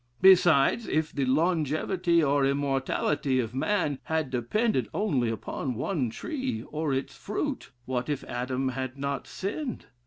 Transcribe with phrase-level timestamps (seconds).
[0.23, 6.91] Besides, if the longevity, or immortality of man had depended only upon one tree, or
[6.91, 9.85] its fruit, what if Adam had not sinned?